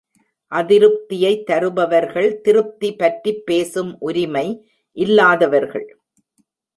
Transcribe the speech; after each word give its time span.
அதிருப்தியைத் 0.51 1.43
தருபவர்கள் 1.43 2.41
திருப்தி 2.41 2.95
பற்றிப் 2.95 3.45
பேசும் 3.45 3.97
உரிமை 3.99 4.67
இல்லாதவர்கள். 4.97 5.87